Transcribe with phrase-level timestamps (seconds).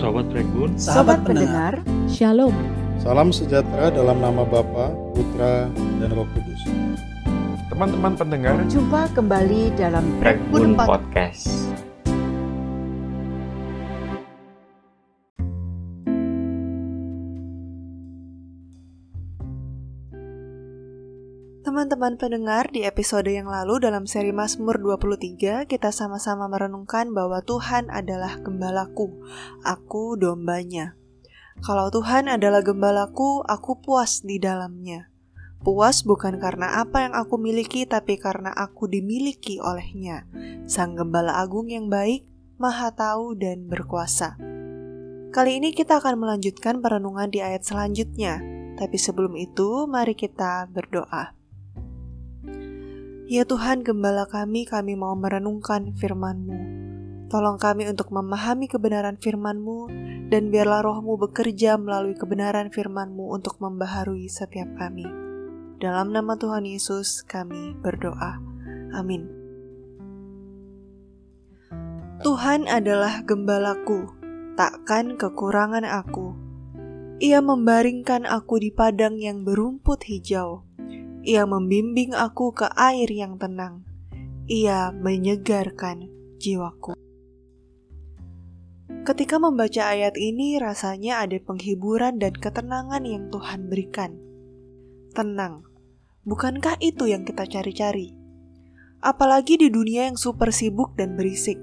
[0.00, 1.76] Sobat Regun, Sobat pendengar,
[2.08, 2.56] Shalom.
[2.96, 5.68] Salam sejahtera dalam nama Bapa, Putra,
[6.00, 6.56] dan Roh Kudus.
[7.68, 11.68] teman-teman pendengar, jumpa kembali dalam Regun Pod- Podcast.
[21.80, 27.88] Teman-teman pendengar, di episode yang lalu dalam seri Mazmur 23, kita sama-sama merenungkan bahwa Tuhan
[27.88, 29.08] adalah gembalaku,
[29.64, 30.92] aku dombanya.
[31.64, 35.08] Kalau Tuhan adalah gembalaku, aku puas di dalamnya.
[35.64, 40.28] Puas bukan karena apa yang aku miliki, tapi karena aku dimiliki olehnya.
[40.68, 42.28] Sang Gembala Agung yang baik,
[42.60, 44.36] maha tahu dan berkuasa.
[45.32, 48.36] Kali ini kita akan melanjutkan perenungan di ayat selanjutnya.
[48.76, 51.39] Tapi sebelum itu, mari kita berdoa.
[53.30, 56.58] Ya Tuhan Gembala kami, kami mau merenungkan firman-Mu.
[57.30, 59.86] Tolong kami untuk memahami kebenaran firman-Mu,
[60.34, 65.06] dan biarlah rohmu bekerja melalui kebenaran firman-Mu untuk membaharui setiap kami.
[65.78, 68.42] Dalam nama Tuhan Yesus kami berdoa.
[68.98, 69.30] Amin.
[72.26, 74.10] Tuhan adalah gembalaku,
[74.58, 76.34] takkan kekurangan aku.
[77.22, 80.66] Ia membaringkan aku di padang yang berumput hijau.
[81.20, 83.84] Ia membimbing aku ke air yang tenang.
[84.48, 86.08] Ia menyegarkan
[86.40, 86.96] jiwaku.
[89.04, 94.16] Ketika membaca ayat ini, rasanya ada penghiburan dan ketenangan yang Tuhan berikan.
[95.12, 95.68] Tenang,
[96.24, 98.16] bukankah itu yang kita cari-cari?
[99.04, 101.60] Apalagi di dunia yang super sibuk dan berisik.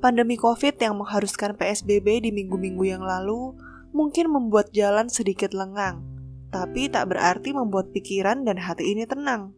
[0.00, 3.52] Pandemi COVID yang mengharuskan PSBB di minggu-minggu yang lalu
[3.92, 6.13] mungkin membuat jalan sedikit lengang,
[6.54, 9.50] tapi tak berarti membuat pikiran dan hati ini tenang.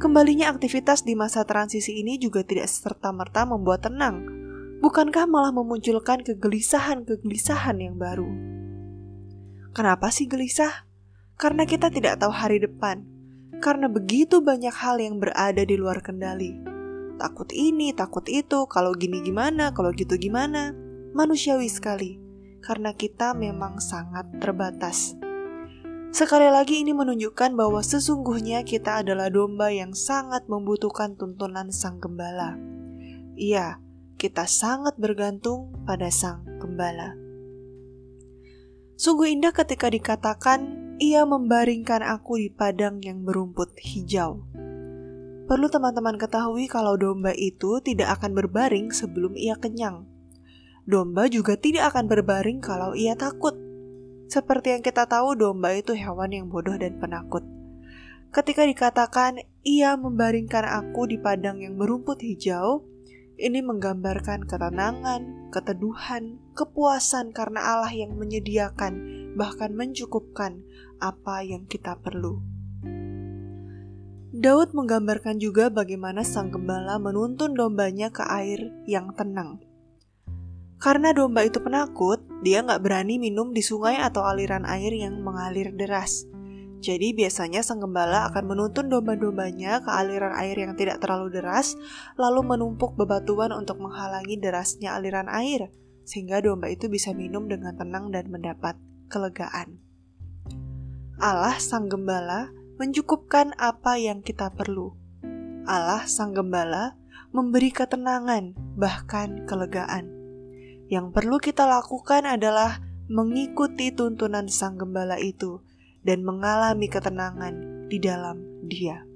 [0.00, 4.24] Kembalinya aktivitas di masa transisi ini juga tidak serta-merta membuat tenang,
[4.80, 8.32] bukankah malah memunculkan kegelisahan-kegelisahan yang baru?
[9.76, 10.88] Kenapa sih gelisah?
[11.36, 13.04] Karena kita tidak tahu hari depan,
[13.60, 16.56] karena begitu banyak hal yang berada di luar kendali.
[17.20, 20.72] Takut ini, takut itu, kalau gini gimana, kalau gitu gimana.
[21.12, 22.16] Manusiawi sekali,
[22.64, 25.12] karena kita memang sangat terbatas.
[26.10, 32.58] Sekali lagi ini menunjukkan bahwa sesungguhnya kita adalah domba yang sangat membutuhkan tuntunan sang gembala.
[33.38, 33.78] Iya,
[34.18, 37.14] kita sangat bergantung pada sang gembala.
[38.98, 44.42] Sungguh indah ketika dikatakan, ia membaringkan aku di padang yang berumput hijau.
[45.46, 50.10] Perlu teman-teman ketahui kalau domba itu tidak akan berbaring sebelum ia kenyang.
[50.90, 53.69] Domba juga tidak akan berbaring kalau ia takut.
[54.30, 57.42] Seperti yang kita tahu, domba itu hewan yang bodoh dan penakut.
[58.30, 62.86] Ketika dikatakan ia membaringkan aku di padang yang berumput hijau,
[63.42, 68.94] ini menggambarkan ketenangan, keteduhan, kepuasan karena Allah yang menyediakan,
[69.34, 70.62] bahkan mencukupkan
[71.02, 72.38] apa yang kita perlu.
[74.30, 79.58] Daud menggambarkan juga bagaimana sang gembala menuntun dombanya ke air yang tenang.
[80.80, 85.76] Karena domba itu penakut, dia nggak berani minum di sungai atau aliran air yang mengalir
[85.76, 86.24] deras.
[86.80, 91.76] Jadi biasanya sang gembala akan menuntun domba-dombanya ke aliran air yang tidak terlalu deras,
[92.16, 95.68] lalu menumpuk bebatuan untuk menghalangi derasnya aliran air,
[96.08, 98.80] sehingga domba itu bisa minum dengan tenang dan mendapat
[99.12, 99.76] kelegaan.
[101.20, 102.48] Allah sang gembala
[102.80, 104.96] mencukupkan apa yang kita perlu.
[105.68, 106.96] Allah sang gembala
[107.36, 110.19] memberi ketenangan, bahkan kelegaan.
[110.90, 115.62] Yang perlu kita lakukan adalah mengikuti tuntunan sang gembala itu
[116.02, 119.06] dan mengalami ketenangan di dalam Dia.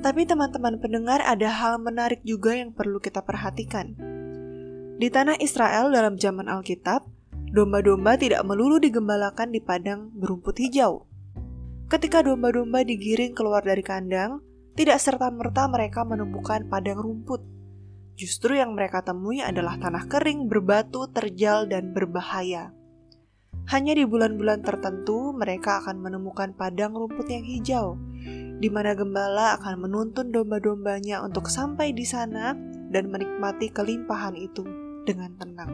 [0.00, 3.96] Tapi teman-teman pendengar ada hal menarik juga yang perlu kita perhatikan.
[5.00, 7.08] Di tanah Israel dalam zaman Alkitab,
[7.52, 11.08] domba-domba tidak melulu digembalakan di padang berumput hijau.
[11.88, 14.40] Ketika domba-domba digiring keluar dari kandang,
[14.76, 17.44] tidak serta-merta mereka menemukan padang rumput.
[18.14, 22.70] Justru yang mereka temui adalah tanah kering, berbatu, terjal, dan berbahaya.
[23.74, 27.98] Hanya di bulan-bulan tertentu mereka akan menemukan padang rumput yang hijau,
[28.60, 32.54] di mana gembala akan menuntun domba-dombanya untuk sampai di sana
[32.92, 34.62] dan menikmati kelimpahan itu
[35.08, 35.72] dengan tenang.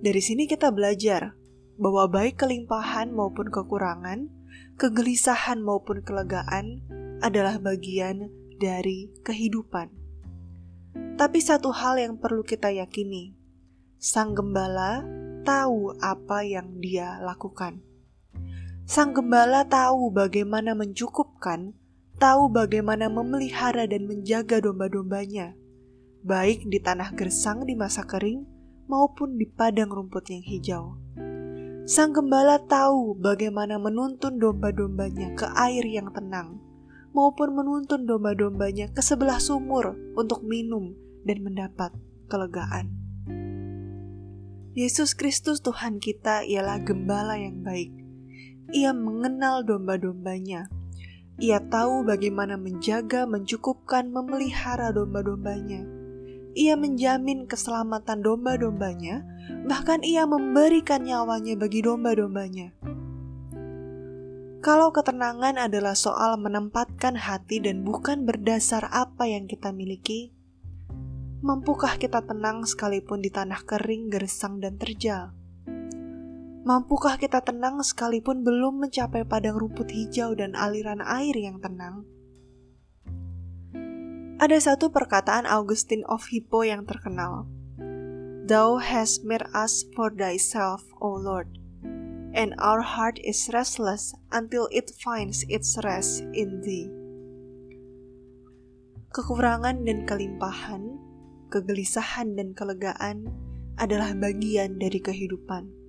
[0.00, 1.36] Dari sini kita belajar
[1.80, 4.28] bahwa baik kelimpahan maupun kekurangan,
[4.76, 6.84] kegelisahan maupun kelegaan
[7.24, 8.28] adalah bagian
[8.60, 9.99] dari kehidupan.
[10.94, 13.36] Tapi satu hal yang perlu kita yakini,
[14.00, 15.04] sang gembala
[15.44, 17.84] tahu apa yang dia lakukan.
[18.88, 21.76] Sang gembala tahu bagaimana mencukupkan,
[22.18, 25.54] tahu bagaimana memelihara dan menjaga domba-dombanya.
[26.20, 28.44] baik di tanah gersang di masa kering
[28.84, 30.84] maupun di padang rumput yang hijau.
[31.88, 36.60] Sang gembala tahu bagaimana menuntun domba-dombanya ke air yang tenang,
[37.10, 40.94] maupun menuntun domba-dombanya ke sebelah sumur untuk minum
[41.26, 41.90] dan mendapat
[42.30, 42.94] kelegaan.
[44.70, 47.90] Yesus Kristus Tuhan kita ialah gembala yang baik.
[48.70, 50.70] Ia mengenal domba-dombanya.
[51.42, 55.82] Ia tahu bagaimana menjaga, mencukupkan, memelihara domba-dombanya.
[56.54, 59.26] Ia menjamin keselamatan domba-dombanya,
[59.66, 62.70] bahkan ia memberikan nyawanya bagi domba-dombanya.
[64.60, 70.36] Kalau ketenangan adalah soal menempatkan hati dan bukan berdasar apa yang kita miliki,
[71.40, 75.32] mampukah kita tenang sekalipun di tanah kering, gersang, dan terjal?
[76.60, 82.04] Mampukah kita tenang sekalipun belum mencapai padang rumput hijau dan aliran air yang tenang?
[84.36, 87.48] Ada satu perkataan Augustine of Hippo yang terkenal.
[88.44, 91.59] Thou hast made us for thyself, O Lord,
[92.32, 96.88] and our heart is restless until it finds its rest in thee.
[99.10, 100.98] Kekurangan dan kelimpahan,
[101.50, 103.26] kegelisahan dan kelegaan
[103.80, 105.80] adalah bagian dari kehidupan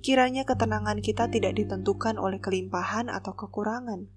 [0.00, 4.08] Kiranya ketenangan kita tidak ditentukan oleh kelimpahan atau kekurangan,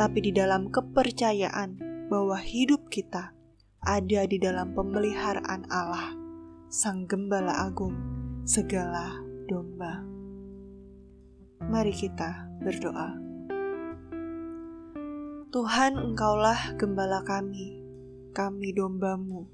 [0.00, 1.76] tapi di dalam kepercayaan
[2.08, 3.36] bahwa hidup kita
[3.84, 6.16] ada di dalam pemeliharaan Allah,
[6.72, 7.92] Sang Gembala Agung,
[8.48, 9.12] segala
[9.44, 10.19] domba.
[11.70, 13.14] Mari kita berdoa.
[15.54, 17.78] Tuhan, Engkaulah gembala kami,
[18.34, 19.46] kami dombamu.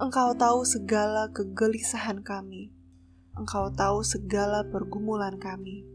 [0.00, 2.72] Engkau tahu segala kegelisahan kami
[3.38, 5.86] Engkau tahu segala pergumulan kami.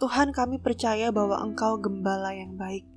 [0.00, 2.88] Tuhan, kami percaya bahwa Engkau gembala yang baik,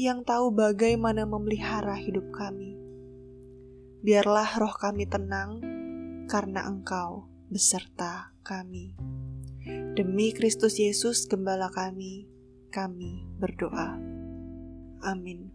[0.00, 2.80] yang tahu bagaimana memelihara hidup kami.
[4.00, 5.60] Biarlah roh kami tenang,
[6.32, 8.96] karena Engkau beserta kami.
[9.66, 12.30] Demi Kristus Yesus, gembala kami,
[12.70, 13.98] kami berdoa.
[15.02, 15.50] Amin.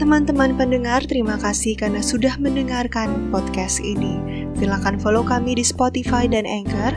[0.00, 4.18] Teman-teman pendengar, terima kasih karena sudah mendengarkan podcast ini.
[4.56, 6.96] Silakan follow kami di Spotify dan Anchor